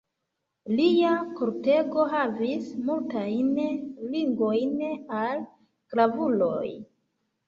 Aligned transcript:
Lia 0.77 1.09
kortego 1.39 2.05
havis 2.13 2.69
multajn 2.87 3.51
ligojn 4.15 4.73
al 5.19 5.45
gravuloj. 5.95 6.65